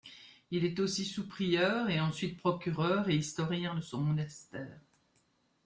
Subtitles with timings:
[0.49, 4.81] Il est aussi sous-prieur et ensuite procureur et historien de son monastère.